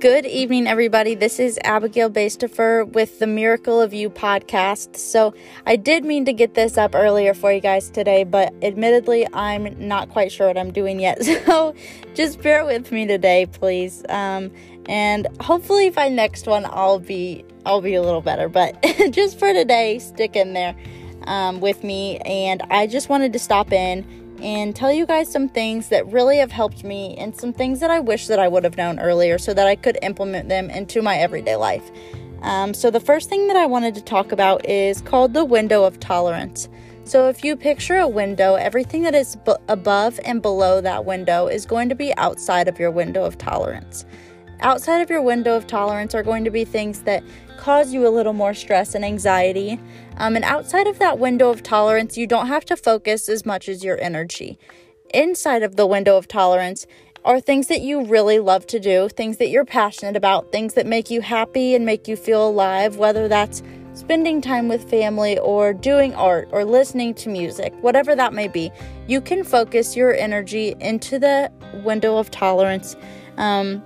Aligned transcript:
Good 0.00 0.26
evening, 0.26 0.66
everybody. 0.66 1.14
This 1.14 1.40
is 1.40 1.58
Abigail 1.64 2.10
Bastifer 2.10 2.86
with 2.92 3.18
the 3.18 3.26
Miracle 3.26 3.80
of 3.80 3.94
You 3.94 4.10
podcast. 4.10 4.98
So, 4.98 5.32
I 5.64 5.76
did 5.76 6.04
mean 6.04 6.26
to 6.26 6.34
get 6.34 6.52
this 6.52 6.76
up 6.76 6.94
earlier 6.94 7.32
for 7.32 7.50
you 7.50 7.60
guys 7.60 7.88
today, 7.88 8.22
but 8.22 8.52
admittedly, 8.60 9.26
I'm 9.32 9.74
not 9.78 10.10
quite 10.10 10.30
sure 10.30 10.48
what 10.48 10.58
I'm 10.58 10.70
doing 10.70 11.00
yet. 11.00 11.24
So, 11.46 11.74
just 12.12 12.42
bear 12.42 12.66
with 12.66 12.92
me 12.92 13.06
today, 13.06 13.46
please. 13.46 14.04
Um, 14.10 14.52
and 14.86 15.28
hopefully, 15.40 15.88
by 15.88 16.10
next 16.10 16.46
one, 16.46 16.66
I'll 16.66 16.98
be 16.98 17.46
I'll 17.64 17.80
be 17.80 17.94
a 17.94 18.02
little 18.02 18.20
better. 18.20 18.50
But 18.50 18.84
just 19.12 19.38
for 19.38 19.50
today, 19.54 19.98
stick 19.98 20.36
in 20.36 20.52
there 20.52 20.76
um, 21.22 21.60
with 21.60 21.82
me. 21.82 22.18
And 22.18 22.62
I 22.68 22.86
just 22.86 23.08
wanted 23.08 23.32
to 23.32 23.38
stop 23.38 23.72
in 23.72 24.25
and 24.40 24.74
tell 24.74 24.92
you 24.92 25.06
guys 25.06 25.30
some 25.30 25.48
things 25.48 25.88
that 25.88 26.06
really 26.06 26.38
have 26.38 26.52
helped 26.52 26.84
me 26.84 27.16
and 27.16 27.34
some 27.36 27.52
things 27.52 27.80
that 27.80 27.90
I 27.90 28.00
wish 28.00 28.26
that 28.26 28.38
I 28.38 28.48
would 28.48 28.64
have 28.64 28.76
known 28.76 28.98
earlier 28.98 29.38
so 29.38 29.54
that 29.54 29.66
I 29.66 29.76
could 29.76 29.98
implement 30.02 30.48
them 30.48 30.70
into 30.70 31.02
my 31.02 31.16
everyday 31.16 31.56
life. 31.56 31.90
Um, 32.42 32.74
so, 32.74 32.90
the 32.90 33.00
first 33.00 33.28
thing 33.28 33.46
that 33.48 33.56
I 33.56 33.66
wanted 33.66 33.94
to 33.94 34.02
talk 34.02 34.30
about 34.30 34.64
is 34.68 35.00
called 35.00 35.32
the 35.32 35.44
window 35.44 35.84
of 35.84 35.98
tolerance. 35.98 36.68
So, 37.04 37.28
if 37.28 37.44
you 37.44 37.56
picture 37.56 37.96
a 37.96 38.08
window, 38.08 38.56
everything 38.56 39.02
that 39.04 39.14
is 39.14 39.36
b- 39.36 39.54
above 39.68 40.20
and 40.24 40.42
below 40.42 40.80
that 40.80 41.04
window 41.04 41.46
is 41.46 41.64
going 41.64 41.88
to 41.88 41.94
be 41.94 42.16
outside 42.16 42.68
of 42.68 42.78
your 42.78 42.90
window 42.90 43.24
of 43.24 43.38
tolerance. 43.38 44.04
Outside 44.60 45.00
of 45.00 45.10
your 45.10 45.22
window 45.22 45.56
of 45.56 45.66
tolerance 45.66 46.14
are 46.14 46.22
going 46.22 46.44
to 46.44 46.50
be 46.50 46.64
things 46.64 47.02
that 47.02 47.22
cause 47.58 47.92
you 47.92 48.06
a 48.06 48.10
little 48.10 48.32
more 48.32 48.54
stress 48.54 48.94
and 48.94 49.04
anxiety. 49.04 49.78
Um, 50.16 50.36
and 50.36 50.44
outside 50.44 50.86
of 50.86 50.98
that 50.98 51.18
window 51.18 51.50
of 51.50 51.62
tolerance, 51.62 52.16
you 52.16 52.26
don't 52.26 52.46
have 52.46 52.64
to 52.66 52.76
focus 52.76 53.28
as 53.28 53.44
much 53.44 53.68
as 53.68 53.84
your 53.84 54.00
energy. 54.00 54.58
Inside 55.12 55.62
of 55.62 55.76
the 55.76 55.86
window 55.86 56.16
of 56.16 56.28
tolerance 56.28 56.86
are 57.24 57.40
things 57.40 57.66
that 57.66 57.80
you 57.80 58.04
really 58.04 58.38
love 58.38 58.66
to 58.68 58.78
do, 58.78 59.08
things 59.08 59.38
that 59.38 59.50
you're 59.50 59.64
passionate 59.64 60.16
about, 60.16 60.52
things 60.52 60.74
that 60.74 60.86
make 60.86 61.10
you 61.10 61.20
happy 61.20 61.74
and 61.74 61.84
make 61.84 62.06
you 62.06 62.16
feel 62.16 62.48
alive, 62.48 62.96
whether 62.96 63.28
that's 63.28 63.62
spending 63.94 64.40
time 64.40 64.68
with 64.68 64.88
family 64.88 65.38
or 65.38 65.72
doing 65.72 66.14
art 66.14 66.48
or 66.52 66.64
listening 66.64 67.14
to 67.14 67.28
music, 67.28 67.74
whatever 67.80 68.14
that 68.14 68.32
may 68.32 68.46
be. 68.46 68.70
You 69.08 69.20
can 69.20 69.42
focus 69.42 69.96
your 69.96 70.14
energy 70.14 70.74
into 70.80 71.18
the 71.18 71.50
window 71.82 72.16
of 72.16 72.30
tolerance 72.30 72.94
um, 73.38 73.82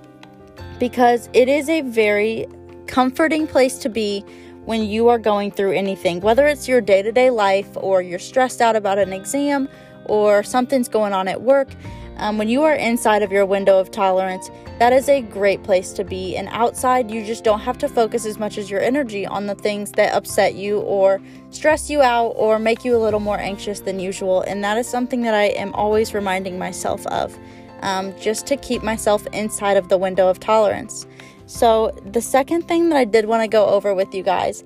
because 0.81 1.29
it 1.33 1.47
is 1.47 1.69
a 1.69 1.81
very 1.81 2.47
comforting 2.87 3.45
place 3.45 3.77
to 3.77 3.87
be 3.87 4.25
when 4.65 4.83
you 4.83 5.09
are 5.09 5.19
going 5.19 5.51
through 5.51 5.73
anything, 5.73 6.19
whether 6.21 6.47
it's 6.47 6.67
your 6.67 6.81
day 6.81 7.03
to 7.03 7.11
day 7.11 7.29
life 7.29 7.69
or 7.75 8.01
you're 8.01 8.17
stressed 8.17 8.61
out 8.61 8.75
about 8.75 8.97
an 8.97 9.13
exam 9.13 9.69
or 10.05 10.41
something's 10.41 10.89
going 10.89 11.13
on 11.13 11.27
at 11.27 11.39
work. 11.43 11.69
Um, 12.17 12.39
when 12.39 12.49
you 12.49 12.63
are 12.63 12.73
inside 12.73 13.21
of 13.21 13.31
your 13.31 13.45
window 13.45 13.79
of 13.79 13.91
tolerance, 13.91 14.49
that 14.79 14.91
is 14.91 15.07
a 15.07 15.21
great 15.21 15.61
place 15.61 15.93
to 15.93 16.03
be. 16.03 16.35
And 16.35 16.47
outside, 16.51 17.11
you 17.11 17.23
just 17.23 17.43
don't 17.43 17.59
have 17.59 17.77
to 17.77 17.87
focus 17.87 18.25
as 18.25 18.39
much 18.39 18.57
as 18.57 18.71
your 18.71 18.81
energy 18.81 19.25
on 19.25 19.45
the 19.45 19.55
things 19.55 19.91
that 19.91 20.13
upset 20.13 20.55
you 20.55 20.79
or 20.79 21.21
stress 21.51 21.91
you 21.91 22.01
out 22.01 22.29
or 22.29 22.57
make 22.57 22.83
you 22.83 22.95
a 22.95 22.99
little 22.99 23.19
more 23.19 23.39
anxious 23.39 23.81
than 23.81 23.99
usual. 23.99 24.41
And 24.41 24.63
that 24.63 24.77
is 24.77 24.87
something 24.87 25.21
that 25.21 25.35
I 25.35 25.45
am 25.45 25.73
always 25.73 26.15
reminding 26.15 26.57
myself 26.57 27.05
of, 27.07 27.37
um, 27.81 28.17
just 28.19 28.47
to 28.47 28.57
keep 28.57 28.83
myself 28.83 29.25
inside 29.33 29.77
of 29.77 29.89
the 29.89 29.97
window 29.97 30.27
of 30.27 30.39
tolerance. 30.39 31.05
So, 31.45 31.91
the 32.05 32.21
second 32.21 32.67
thing 32.67 32.89
that 32.89 32.97
I 32.97 33.05
did 33.05 33.25
want 33.25 33.43
to 33.43 33.47
go 33.47 33.65
over 33.65 33.93
with 33.93 34.13
you 34.13 34.23
guys 34.23 34.63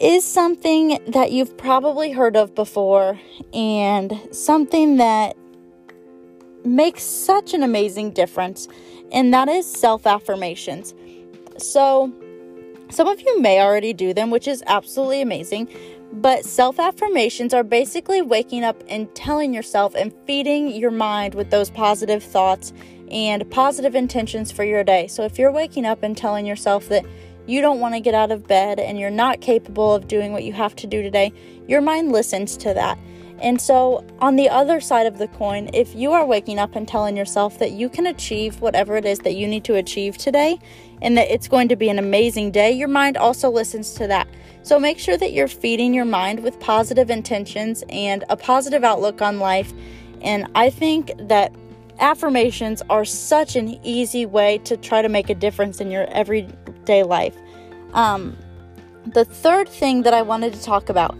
is 0.00 0.24
something 0.24 0.98
that 1.08 1.30
you've 1.30 1.56
probably 1.58 2.10
heard 2.10 2.36
of 2.36 2.54
before 2.54 3.20
and 3.52 4.18
something 4.32 4.96
that 4.96 5.36
makes 6.64 7.02
such 7.02 7.52
an 7.52 7.62
amazing 7.62 8.12
difference, 8.12 8.66
and 9.12 9.32
that 9.34 9.48
is 9.48 9.70
self 9.70 10.06
affirmations. 10.06 10.94
So, 11.58 12.12
some 12.90 13.06
of 13.06 13.20
you 13.20 13.40
may 13.40 13.60
already 13.60 13.92
do 13.92 14.14
them, 14.14 14.30
which 14.30 14.48
is 14.48 14.62
absolutely 14.66 15.20
amazing. 15.20 15.68
But 16.12 16.44
self 16.44 16.80
affirmations 16.80 17.54
are 17.54 17.62
basically 17.62 18.20
waking 18.20 18.64
up 18.64 18.82
and 18.88 19.12
telling 19.14 19.54
yourself 19.54 19.94
and 19.94 20.12
feeding 20.26 20.68
your 20.72 20.90
mind 20.90 21.34
with 21.34 21.50
those 21.50 21.70
positive 21.70 22.22
thoughts 22.22 22.72
and 23.10 23.48
positive 23.50 23.94
intentions 23.94 24.50
for 24.50 24.64
your 24.64 24.82
day. 24.84 25.06
So 25.06 25.24
if 25.24 25.38
you're 25.38 25.52
waking 25.52 25.86
up 25.86 26.02
and 26.02 26.16
telling 26.16 26.46
yourself 26.46 26.88
that 26.88 27.04
you 27.46 27.60
don't 27.60 27.80
want 27.80 27.94
to 27.94 28.00
get 28.00 28.14
out 28.14 28.30
of 28.30 28.46
bed 28.46 28.78
and 28.78 28.98
you're 28.98 29.10
not 29.10 29.40
capable 29.40 29.94
of 29.94 30.08
doing 30.08 30.32
what 30.32 30.44
you 30.44 30.52
have 30.52 30.76
to 30.76 30.86
do 30.86 31.02
today, 31.02 31.32
your 31.66 31.80
mind 31.80 32.12
listens 32.12 32.56
to 32.58 32.74
that. 32.74 32.98
And 33.40 33.60
so, 33.60 34.04
on 34.20 34.36
the 34.36 34.50
other 34.50 34.80
side 34.80 35.06
of 35.06 35.16
the 35.16 35.28
coin, 35.28 35.70
if 35.72 35.94
you 35.94 36.12
are 36.12 36.26
waking 36.26 36.58
up 36.58 36.76
and 36.76 36.86
telling 36.86 37.16
yourself 37.16 37.58
that 37.58 37.72
you 37.72 37.88
can 37.88 38.06
achieve 38.06 38.60
whatever 38.60 38.96
it 38.96 39.06
is 39.06 39.20
that 39.20 39.34
you 39.34 39.48
need 39.48 39.64
to 39.64 39.76
achieve 39.76 40.18
today 40.18 40.58
and 41.00 41.16
that 41.16 41.30
it's 41.30 41.48
going 41.48 41.68
to 41.68 41.76
be 41.76 41.88
an 41.88 41.98
amazing 41.98 42.50
day, 42.50 42.70
your 42.70 42.88
mind 42.88 43.16
also 43.16 43.50
listens 43.50 43.94
to 43.94 44.06
that. 44.08 44.28
So, 44.62 44.78
make 44.78 44.98
sure 44.98 45.16
that 45.16 45.32
you're 45.32 45.48
feeding 45.48 45.94
your 45.94 46.04
mind 46.04 46.42
with 46.42 46.60
positive 46.60 47.08
intentions 47.08 47.82
and 47.88 48.24
a 48.28 48.36
positive 48.36 48.84
outlook 48.84 49.22
on 49.22 49.38
life. 49.38 49.72
And 50.20 50.46
I 50.54 50.68
think 50.68 51.12
that 51.16 51.54
affirmations 51.98 52.82
are 52.90 53.06
such 53.06 53.56
an 53.56 53.68
easy 53.84 54.26
way 54.26 54.58
to 54.58 54.76
try 54.76 55.00
to 55.00 55.08
make 55.08 55.30
a 55.30 55.34
difference 55.34 55.80
in 55.80 55.90
your 55.90 56.04
everyday 56.08 57.04
life. 57.04 57.36
Um, 57.94 58.36
the 59.06 59.24
third 59.24 59.66
thing 59.68 60.02
that 60.02 60.12
I 60.12 60.20
wanted 60.20 60.52
to 60.52 60.62
talk 60.62 60.90
about 60.90 61.16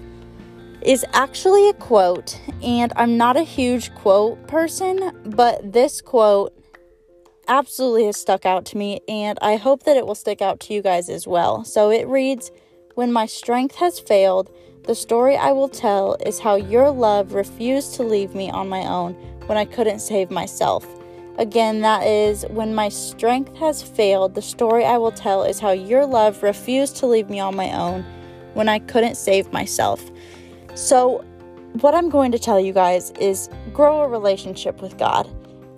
is 0.83 1.05
actually 1.13 1.69
a 1.69 1.75
quote, 1.75 2.41
and 2.63 2.93
I'm 2.97 3.17
not 3.17 3.37
a 3.37 3.43
huge 3.43 3.95
quote 3.95 4.47
person, 4.47 5.13
but 5.25 5.73
this 5.73 6.01
quote 6.01 6.57
absolutely 7.49 8.07
has 8.07 8.17
stuck 8.17 8.47
out 8.47 8.65
to 8.67 8.79
me, 8.79 9.01
and 9.09 9.39
I 9.43 9.57
hope 9.57 9.83
that 9.83 9.97
it 9.97 10.07
will 10.07 10.15
stick 10.15 10.41
out 10.41 10.61
to 10.61 10.75
you 10.75 10.83
guys 10.83 11.09
as 11.09 11.27
well. 11.27 11.65
So 11.65 11.91
it 11.91 12.07
reads 12.07 12.51
When 12.95 13.13
my 13.13 13.27
strength 13.27 13.77
has 13.77 13.99
failed, 13.99 14.51
the 14.85 14.95
story 14.95 15.37
I 15.37 15.53
will 15.53 15.69
tell 15.69 16.17
is 16.25 16.39
how 16.39 16.55
your 16.55 16.91
love 16.91 17.35
refused 17.35 17.95
to 17.95 18.03
leave 18.03 18.35
me 18.35 18.51
on 18.51 18.69
my 18.69 18.87
own 18.87 19.13
when 19.47 19.59
I 19.59 19.67
couldn't 19.67 20.01
save 20.01 20.31
myself. 20.31 20.87
Again, 21.37 21.81
that 21.81 22.07
is 22.07 22.45
when 22.51 22.75
my 22.75 22.89
strength 22.89 23.57
has 23.57 23.83
failed, 23.83 24.35
the 24.35 24.43
story 24.43 24.85
I 24.85 24.99
will 24.99 25.13
tell 25.13 25.43
is 25.43 25.59
how 25.59 25.71
your 25.71 26.07
love 26.07 26.43
refused 26.43 26.97
to 26.97 27.07
leave 27.07 27.31
me 27.31 27.41
on 27.41 27.57
my 27.57 27.73
own 27.73 28.05
when 28.55 28.69
I 28.69 28.79
couldn't 28.79 29.17
save 29.17 29.53
myself. 29.53 30.11
So, 30.75 31.25
what 31.81 31.95
I'm 31.95 32.09
going 32.09 32.33
to 32.33 32.39
tell 32.39 32.59
you 32.59 32.73
guys 32.73 33.11
is 33.13 33.49
grow 33.73 34.03
a 34.03 34.09
relationship 34.09 34.83
with 34.83 34.99
God 34.99 35.29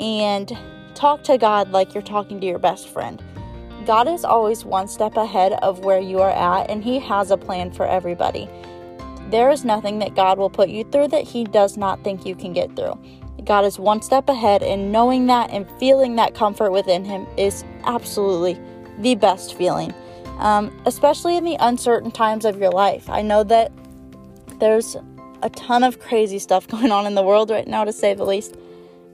and 0.00 0.56
talk 0.94 1.22
to 1.24 1.36
God 1.36 1.70
like 1.70 1.94
you're 1.94 2.02
talking 2.02 2.40
to 2.40 2.46
your 2.46 2.58
best 2.58 2.88
friend. 2.88 3.22
God 3.84 4.06
is 4.06 4.24
always 4.24 4.64
one 4.64 4.86
step 4.86 5.16
ahead 5.16 5.54
of 5.54 5.80
where 5.80 6.00
you 6.00 6.20
are 6.20 6.30
at, 6.30 6.70
and 6.70 6.84
He 6.84 6.98
has 7.00 7.30
a 7.30 7.36
plan 7.36 7.72
for 7.72 7.86
everybody. 7.86 8.48
There 9.30 9.50
is 9.50 9.64
nothing 9.64 9.98
that 9.98 10.14
God 10.14 10.38
will 10.38 10.50
put 10.50 10.68
you 10.68 10.84
through 10.84 11.08
that 11.08 11.24
He 11.24 11.44
does 11.44 11.76
not 11.76 12.02
think 12.04 12.24
you 12.24 12.34
can 12.34 12.52
get 12.52 12.74
through. 12.76 12.98
God 13.44 13.64
is 13.64 13.78
one 13.78 14.00
step 14.02 14.28
ahead, 14.28 14.62
and 14.62 14.92
knowing 14.92 15.26
that 15.26 15.50
and 15.50 15.68
feeling 15.78 16.16
that 16.16 16.34
comfort 16.34 16.70
within 16.70 17.04
Him 17.04 17.26
is 17.36 17.64
absolutely 17.84 18.58
the 18.98 19.14
best 19.16 19.54
feeling, 19.54 19.92
um, 20.38 20.70
especially 20.86 21.36
in 21.36 21.44
the 21.44 21.56
uncertain 21.60 22.10
times 22.10 22.44
of 22.44 22.58
your 22.58 22.70
life. 22.70 23.10
I 23.10 23.22
know 23.22 23.42
that 23.44 23.72
there's 24.62 24.96
a 25.42 25.50
ton 25.50 25.82
of 25.82 25.98
crazy 25.98 26.38
stuff 26.38 26.68
going 26.74 26.92
on 26.92 27.04
in 27.04 27.16
the 27.16 27.22
world 27.22 27.50
right 27.50 27.66
now, 27.66 27.84
to 27.84 27.92
say 27.92 28.14
the 28.14 28.24
least, 28.24 28.54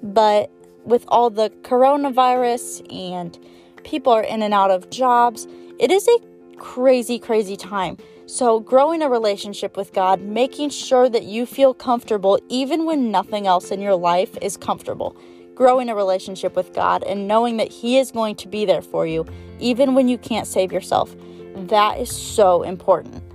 but 0.03 0.51
with 0.85 1.05
all 1.09 1.31
the 1.31 1.51
coronavirus 1.63 2.93
and 2.93 3.39
people 3.83 4.13
are 4.13 4.23
in 4.23 4.43
and 4.43 4.53
out 4.53 4.71
of 4.71 4.91
jobs, 4.91 5.49
it 5.79 5.91
is 5.91 6.07
a 6.07 6.19
crazy, 6.59 7.19
crazy 7.19 7.57
time. 7.57 7.97
So, 8.27 8.61
growing 8.61 9.01
a 9.01 9.09
relationship 9.09 9.75
with 9.75 9.95
God, 9.95 10.21
making 10.21 10.69
sure 10.69 11.09
that 11.09 11.25
you 11.25 11.47
feel 11.47 11.73
comfortable 11.73 12.39
even 12.51 12.85
when 12.85 13.11
nothing 13.11 13.47
else 13.47 13.71
in 13.71 13.81
your 13.81 13.95
life 13.95 14.37
is 14.43 14.59
comfortable. 14.59 15.17
Growing 15.55 15.89
a 15.89 15.95
relationship 15.95 16.55
with 16.57 16.75
God 16.75 17.03
and 17.05 17.27
knowing 17.27 17.57
that 17.57 17.73
He 17.73 17.97
is 17.97 18.11
going 18.11 18.37
to 18.37 18.49
be 18.49 18.67
there 18.67 18.83
for 18.83 19.07
you 19.07 19.25
even 19.61 19.95
when 19.95 20.09
you 20.09 20.19
can't 20.19 20.47
save 20.47 20.73
yourself. 20.73 21.17
That 21.57 21.99
is 21.99 22.15
so 22.15 22.63
important. 22.63 23.28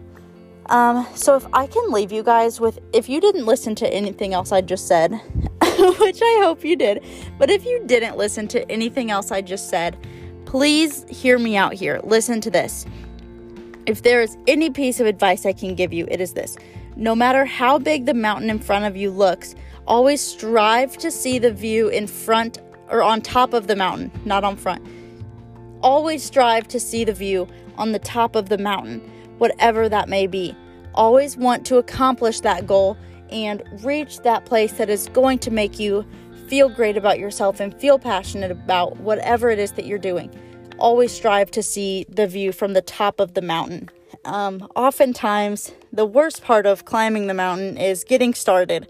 Um, 0.68 1.06
so, 1.14 1.36
if 1.36 1.46
I 1.54 1.68
can 1.68 1.92
leave 1.92 2.12
you 2.12 2.24
guys 2.24 2.60
with, 2.60 2.80
if 2.94 3.10
you 3.10 3.20
didn't 3.20 3.46
listen 3.46 3.76
to 3.76 3.94
anything 3.94 4.34
else 4.34 4.52
I 4.52 4.62
just 4.62 4.88
said, 4.88 5.12
which 6.00 6.22
I 6.22 6.40
hope 6.44 6.64
you 6.64 6.76
did, 6.76 7.04
but 7.38 7.50
if 7.50 7.66
you 7.66 7.84
didn't 7.86 8.18
listen 8.18 8.48
to 8.50 8.72
anything 8.72 9.12
else 9.12 9.32
I 9.32 9.42
just 9.42 9.70
said, 9.70 9.98
please 10.46 11.06
hear 11.10 11.38
me 11.38 11.58
out 11.58 11.74
here. 11.74 12.00
Listen 12.04 12.40
to 12.42 12.52
this. 12.52 12.86
If 13.86 14.04
there 14.04 14.22
is 14.22 14.38
any 14.48 14.70
piece 14.70 15.00
of 15.00 15.08
advice 15.08 15.46
I 15.46 15.52
can 15.52 15.76
give 15.76 15.92
you, 15.92 16.08
it 16.10 16.22
is 16.22 16.34
this. 16.34 16.58
No 16.96 17.16
matter 17.16 17.44
how 17.44 17.80
big 17.80 18.06
the 18.06 18.14
mountain 18.14 18.50
in 18.50 18.60
front 18.60 18.86
of 18.86 18.96
you 18.96 19.10
looks, 19.10 19.56
always 19.88 20.22
strive 20.22 20.98
to 21.00 21.12
see 21.12 21.40
the 21.40 21.52
view 21.52 21.90
in 21.90 22.08
front 22.08 22.60
or 22.90 23.02
on 23.02 23.22
top 23.22 23.54
of 23.54 23.68
the 23.68 23.76
mountain, 23.76 24.12
not 24.26 24.44
on 24.44 24.56
front. 24.56 24.86
Always 25.82 26.24
strive 26.24 26.68
to 26.70 26.80
see 26.80 27.04
the 27.04 27.14
view 27.14 27.48
on 27.78 27.92
the 27.92 28.00
top 28.00 28.36
of 28.36 28.50
the 28.50 28.58
mountain, 28.58 29.02
whatever 29.38 29.90
that 29.90 30.10
may 30.10 30.28
be. 30.28 30.56
Always 30.94 31.38
want 31.38 31.66
to 31.68 31.78
accomplish 31.78 32.40
that 32.42 32.68
goal 32.68 32.98
and 33.30 33.64
reach 33.84 34.20
that 34.20 34.46
place 34.46 34.74
that 34.74 34.90
is 34.90 35.10
going 35.14 35.40
to 35.40 35.52
make 35.52 35.80
you 35.80 36.06
feel 36.48 36.70
great 36.70 36.98
about 36.98 37.20
yourself 37.20 37.60
and 37.60 37.74
feel 37.80 37.98
passionate 37.98 38.52
about 38.52 38.98
whatever 38.98 39.50
it 39.50 39.60
is 39.60 39.72
that 39.74 39.86
you're 39.86 39.98
doing 39.98 40.30
always 40.78 41.12
strive 41.12 41.52
to 41.52 41.64
see 41.64 42.06
the 42.10 42.28
view 42.28 42.52
from 42.52 42.74
the 42.74 42.82
top 42.82 43.20
of 43.20 43.34
the 43.34 43.42
mountain. 43.42 43.90
Um, 44.26 44.68
oftentimes, 44.76 45.72
the 45.92 46.06
worst 46.06 46.44
part 46.44 46.66
of 46.66 46.86
climbing 46.86 47.28
the 47.28 47.34
mountain 47.34 47.78
is 47.78 48.04
getting 48.04 48.34
started. 48.34 48.88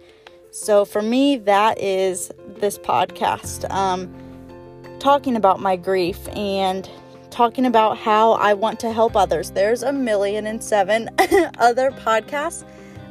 So, 0.52 0.86
for 0.86 1.02
me, 1.02 1.38
that 1.38 1.80
is 1.80 2.32
this 2.48 2.78
podcast 2.78 3.70
um, 3.72 4.14
talking 5.00 5.36
about 5.36 5.60
my 5.60 5.76
grief 5.76 6.28
and 6.30 6.90
talking 7.34 7.66
about 7.66 7.98
how 7.98 8.34
I 8.34 8.54
want 8.54 8.80
to 8.82 8.94
help 8.94 9.16
others. 9.16 9.50
There's 9.50 9.82
a 9.82 9.92
million 9.92 10.46
and 10.46 10.64
seven 10.64 11.10
other 11.58 11.90
podcasts 11.90 12.64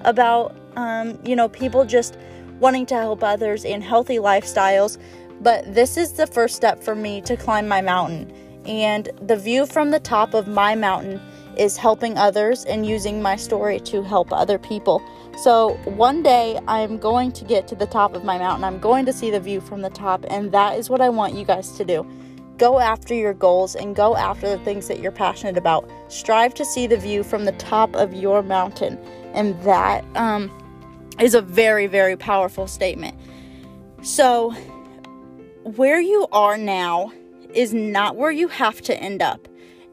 about, 0.02 0.54
um, 0.76 1.18
you 1.24 1.34
know, 1.34 1.48
people 1.48 1.84
just 1.84 2.16
wanting 2.60 2.86
to 2.86 2.94
help 2.94 3.24
others 3.24 3.64
in 3.64 3.82
healthy 3.82 4.18
lifestyles. 4.18 4.96
But 5.40 5.74
this 5.74 5.96
is 5.96 6.12
the 6.12 6.28
first 6.28 6.54
step 6.54 6.84
for 6.84 6.94
me 6.94 7.20
to 7.22 7.36
climb 7.36 7.66
my 7.66 7.80
mountain. 7.80 8.32
And 8.64 9.10
the 9.22 9.36
view 9.36 9.66
from 9.66 9.90
the 9.90 9.98
top 9.98 10.34
of 10.34 10.46
my 10.46 10.76
mountain 10.76 11.20
is 11.56 11.76
helping 11.76 12.16
others 12.16 12.64
and 12.64 12.86
using 12.86 13.20
my 13.20 13.34
story 13.34 13.80
to 13.80 14.04
help 14.04 14.32
other 14.32 14.56
people. 14.56 15.02
So 15.36 15.74
one 15.84 16.22
day 16.22 16.60
I'm 16.68 16.96
going 16.96 17.32
to 17.32 17.44
get 17.44 17.66
to 17.68 17.74
the 17.74 17.86
top 17.86 18.14
of 18.14 18.22
my 18.22 18.38
mountain. 18.38 18.62
I'm 18.62 18.78
going 18.78 19.04
to 19.06 19.12
see 19.12 19.32
the 19.32 19.40
view 19.40 19.60
from 19.60 19.82
the 19.82 19.90
top, 19.90 20.24
and 20.30 20.52
that 20.52 20.78
is 20.78 20.88
what 20.88 21.00
I 21.00 21.08
want 21.08 21.34
you 21.34 21.44
guys 21.44 21.72
to 21.72 21.84
do. 21.84 22.06
Go 22.58 22.78
after 22.78 23.14
your 23.14 23.34
goals 23.34 23.74
and 23.74 23.96
go 23.96 24.16
after 24.16 24.48
the 24.48 24.62
things 24.64 24.88
that 24.88 25.00
you're 25.00 25.12
passionate 25.12 25.56
about. 25.56 25.88
Strive 26.08 26.54
to 26.54 26.64
see 26.64 26.86
the 26.86 26.96
view 26.96 27.22
from 27.22 27.44
the 27.44 27.52
top 27.52 27.94
of 27.96 28.14
your 28.14 28.42
mountain, 28.42 28.98
and 29.34 29.60
that 29.62 30.04
um, 30.16 30.50
is 31.20 31.34
a 31.34 31.42
very, 31.42 31.86
very 31.86 32.16
powerful 32.16 32.66
statement. 32.66 33.18
So, 34.02 34.50
where 35.64 36.00
you 36.00 36.26
are 36.32 36.58
now 36.58 37.12
is 37.54 37.72
not 37.72 38.16
where 38.16 38.30
you 38.30 38.48
have 38.48 38.80
to 38.82 38.96
end 38.96 39.22
up. 39.22 39.48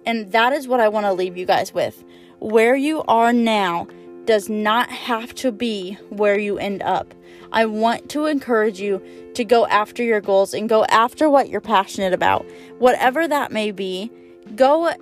And 0.05 0.31
that 0.31 0.53
is 0.53 0.67
what 0.67 0.79
I 0.79 0.89
want 0.89 1.05
to 1.05 1.13
leave 1.13 1.37
you 1.37 1.45
guys 1.45 1.73
with. 1.73 2.03
Where 2.39 2.75
you 2.75 3.03
are 3.07 3.33
now 3.33 3.87
does 4.25 4.49
not 4.49 4.89
have 4.89 5.33
to 5.35 5.51
be 5.51 5.93
where 6.09 6.39
you 6.39 6.57
end 6.57 6.81
up. 6.83 7.13
I 7.51 7.65
want 7.65 8.09
to 8.11 8.25
encourage 8.25 8.79
you 8.79 9.01
to 9.33 9.43
go 9.43 9.65
after 9.67 10.03
your 10.03 10.21
goals 10.21 10.53
and 10.53 10.69
go 10.69 10.85
after 10.85 11.29
what 11.29 11.49
you're 11.49 11.61
passionate 11.61 12.13
about. 12.13 12.45
Whatever 12.77 13.27
that 13.27 13.51
may 13.51 13.71
be, 13.71 14.11
go 14.55 14.93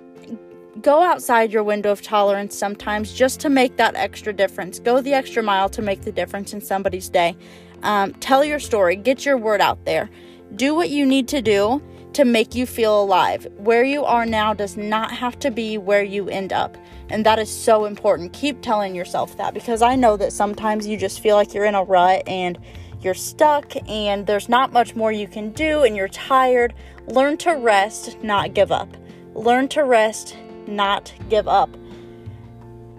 go 0.80 1.02
outside 1.02 1.52
your 1.52 1.64
window 1.64 1.90
of 1.90 2.00
tolerance 2.02 2.56
sometimes 2.56 3.12
just 3.12 3.40
to 3.40 3.50
make 3.50 3.76
that 3.76 3.96
extra 3.96 4.32
difference. 4.32 4.78
Go 4.78 5.00
the 5.00 5.12
extra 5.12 5.42
mile 5.42 5.68
to 5.70 5.82
make 5.82 6.02
the 6.02 6.12
difference 6.12 6.52
in 6.52 6.60
somebody's 6.60 7.08
day. 7.08 7.36
Um, 7.82 8.12
tell 8.14 8.44
your 8.44 8.60
story, 8.60 8.94
get 8.96 9.26
your 9.26 9.36
word 9.36 9.60
out 9.60 9.84
there. 9.84 10.08
Do 10.54 10.74
what 10.74 10.88
you 10.90 11.04
need 11.04 11.28
to 11.28 11.42
do 11.42 11.82
to 12.14 12.24
make 12.24 12.54
you 12.54 12.66
feel 12.66 13.02
alive. 13.02 13.46
Where 13.56 13.84
you 13.84 14.04
are 14.04 14.26
now 14.26 14.54
does 14.54 14.76
not 14.76 15.12
have 15.12 15.38
to 15.40 15.50
be 15.50 15.78
where 15.78 16.02
you 16.02 16.28
end 16.28 16.52
up. 16.52 16.76
And 17.10 17.24
that 17.26 17.38
is 17.38 17.50
so 17.50 17.84
important. 17.84 18.32
Keep 18.32 18.62
telling 18.62 18.94
yourself 18.94 19.36
that 19.38 19.54
because 19.54 19.82
I 19.82 19.94
know 19.94 20.16
that 20.16 20.32
sometimes 20.32 20.86
you 20.86 20.96
just 20.96 21.20
feel 21.20 21.36
like 21.36 21.54
you're 21.54 21.64
in 21.64 21.74
a 21.74 21.82
rut 21.82 22.26
and 22.26 22.58
you're 23.00 23.14
stuck 23.14 23.72
and 23.88 24.26
there's 24.26 24.48
not 24.48 24.72
much 24.72 24.96
more 24.96 25.12
you 25.12 25.28
can 25.28 25.50
do 25.52 25.84
and 25.84 25.96
you're 25.96 26.08
tired. 26.08 26.74
Learn 27.06 27.36
to 27.38 27.52
rest, 27.52 28.22
not 28.22 28.54
give 28.54 28.72
up. 28.72 28.88
Learn 29.34 29.68
to 29.68 29.84
rest, 29.84 30.36
not 30.66 31.12
give 31.28 31.48
up. 31.48 31.70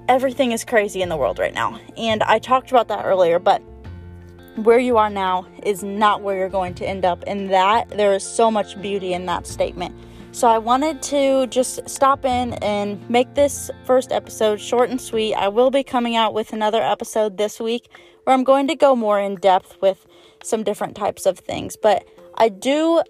Everything 0.07 0.53
is 0.53 0.63
crazy 0.65 1.01
in 1.01 1.09
the 1.09 1.17
world 1.17 1.38
right 1.38 1.53
now. 1.53 1.79
And 1.97 2.23
I 2.23 2.39
talked 2.39 2.71
about 2.71 2.88
that 2.88 3.06
earlier, 3.06 3.38
but 3.38 3.61
where 4.63 4.79
you 4.79 4.97
are 4.97 5.09
now 5.09 5.47
is 5.63 5.83
not 5.83 6.21
where 6.21 6.38
you're 6.38 6.50
going 6.50 6.73
to 6.75 6.88
end 6.88 7.06
up. 7.06 7.23
And 7.27 7.50
that, 7.50 7.89
there 7.89 8.13
is 8.13 8.23
so 8.23 8.50
much 8.50 8.79
beauty 8.81 9.13
in 9.13 9.25
that 9.25 9.47
statement. 9.47 9.95
So 10.31 10.47
I 10.47 10.59
wanted 10.59 11.01
to 11.03 11.47
just 11.47 11.89
stop 11.89 12.23
in 12.23 12.53
and 12.56 13.09
make 13.09 13.33
this 13.33 13.71
first 13.85 14.11
episode 14.11 14.59
short 14.59 14.89
and 14.89 15.01
sweet. 15.01 15.33
I 15.33 15.47
will 15.47 15.71
be 15.71 15.83
coming 15.83 16.15
out 16.15 16.33
with 16.33 16.53
another 16.53 16.81
episode 16.81 17.38
this 17.38 17.59
week 17.59 17.89
where 18.23 18.35
I'm 18.35 18.44
going 18.44 18.67
to 18.67 18.75
go 18.75 18.95
more 18.95 19.19
in 19.19 19.35
depth 19.35 19.77
with 19.81 20.06
some 20.44 20.63
different 20.63 20.95
types 20.95 21.25
of 21.25 21.39
things. 21.39 21.75
But 21.75 22.07
I 22.35 22.50
do 22.50 23.01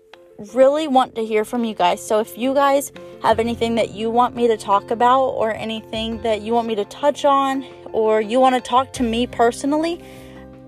really 0.53 0.87
want 0.87 1.15
to 1.15 1.25
hear 1.25 1.43
from 1.43 1.65
you 1.65 1.75
guys. 1.75 2.05
So 2.05 2.19
if 2.19 2.37
you 2.37 2.53
guys 2.53 2.93
have 3.21 3.39
anything 3.39 3.75
that 3.75 3.91
you 3.91 4.09
want 4.09 4.35
me 4.35 4.47
to 4.47 4.55
talk 4.55 4.89
about 4.89 5.25
or 5.25 5.53
anything 5.53 6.21
that 6.21 6.41
you 6.41 6.53
want 6.53 6.67
me 6.67 6.75
to 6.75 6.85
touch 6.85 7.25
on 7.25 7.65
or 7.91 8.21
you 8.21 8.39
want 8.39 8.55
to 8.55 8.61
talk 8.61 8.93
to 8.93 9.03
me 9.03 9.27
personally, 9.27 10.01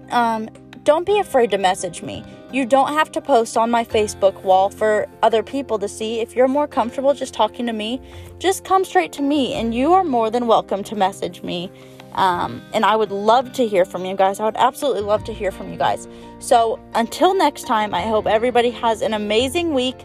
um, 0.09 0.49
don't 0.83 1.05
be 1.05 1.19
afraid 1.19 1.51
to 1.51 1.57
message 1.57 2.01
me. 2.01 2.23
You 2.51 2.65
don't 2.65 2.93
have 2.93 3.11
to 3.11 3.21
post 3.21 3.55
on 3.55 3.69
my 3.69 3.85
Facebook 3.85 4.41
wall 4.43 4.69
for 4.69 5.07
other 5.21 5.43
people 5.43 5.77
to 5.79 5.87
see. 5.87 6.19
If 6.19 6.35
you're 6.35 6.47
more 6.47 6.67
comfortable 6.67 7.13
just 7.13 7.33
talking 7.33 7.67
to 7.67 7.73
me, 7.73 8.01
just 8.39 8.63
come 8.63 8.83
straight 8.83 9.11
to 9.13 9.21
me, 9.21 9.53
and 9.53 9.75
you 9.75 9.93
are 9.93 10.03
more 10.03 10.31
than 10.31 10.47
welcome 10.47 10.83
to 10.85 10.95
message 10.95 11.43
me. 11.43 11.71
Um, 12.13 12.61
and 12.73 12.83
I 12.83 12.95
would 12.95 13.11
love 13.11 13.53
to 13.53 13.67
hear 13.67 13.85
from 13.85 14.05
you 14.05 14.15
guys. 14.15 14.39
I 14.39 14.45
would 14.45 14.57
absolutely 14.57 15.01
love 15.01 15.23
to 15.25 15.33
hear 15.33 15.51
from 15.51 15.71
you 15.71 15.77
guys. 15.77 16.07
So 16.39 16.79
until 16.95 17.35
next 17.35 17.67
time, 17.67 17.93
I 17.93 18.01
hope 18.01 18.25
everybody 18.25 18.71
has 18.71 19.01
an 19.01 19.13
amazing 19.13 19.73
week. 19.73 19.95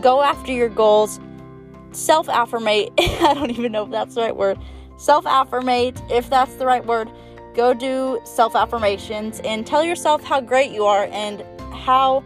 Go 0.00 0.20
after 0.20 0.52
your 0.52 0.68
goals. 0.68 1.20
Self 1.92 2.28
affirmate. 2.28 2.92
I 2.98 3.34
don't 3.34 3.50
even 3.50 3.70
know 3.70 3.84
if 3.84 3.90
that's 3.90 4.16
the 4.16 4.22
right 4.22 4.36
word. 4.36 4.58
Self 4.98 5.24
affirmate, 5.26 6.00
if 6.10 6.28
that's 6.28 6.54
the 6.56 6.66
right 6.66 6.84
word 6.84 7.08
go 7.54 7.74
do 7.74 8.20
self 8.24 8.54
affirmations 8.54 9.40
and 9.44 9.66
tell 9.66 9.84
yourself 9.84 10.22
how 10.22 10.40
great 10.40 10.70
you 10.70 10.84
are 10.84 11.08
and 11.12 11.44
how 11.72 12.24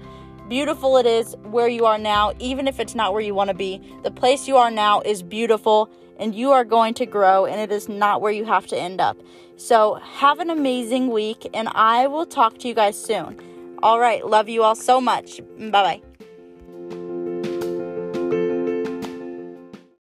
beautiful 0.48 0.96
it 0.96 1.06
is 1.06 1.36
where 1.44 1.68
you 1.68 1.84
are 1.84 1.98
now, 1.98 2.32
even 2.38 2.66
if 2.66 2.80
it's 2.80 2.94
not 2.94 3.12
where 3.12 3.22
you 3.22 3.34
want 3.34 3.48
to 3.48 3.54
be. 3.54 3.80
The 4.02 4.10
place 4.10 4.48
you 4.48 4.56
are 4.56 4.70
now 4.70 5.00
is 5.02 5.22
beautiful 5.22 5.90
and 6.18 6.34
you 6.34 6.50
are 6.50 6.64
going 6.64 6.94
to 6.94 7.06
grow, 7.06 7.46
and 7.46 7.60
it 7.60 7.70
is 7.70 7.88
not 7.88 8.20
where 8.20 8.32
you 8.32 8.44
have 8.44 8.66
to 8.68 8.76
end 8.76 9.00
up. 9.00 9.16
So, 9.56 9.94
have 9.94 10.40
an 10.40 10.50
amazing 10.50 11.10
week, 11.10 11.48
and 11.54 11.68
I 11.68 12.08
will 12.08 12.26
talk 12.26 12.58
to 12.58 12.68
you 12.68 12.74
guys 12.74 13.00
soon. 13.00 13.38
All 13.84 14.00
right, 14.00 14.26
love 14.26 14.48
you 14.48 14.64
all 14.64 14.74
so 14.74 15.00
much. 15.00 15.40
Bye 15.58 15.70
bye. 15.70 16.07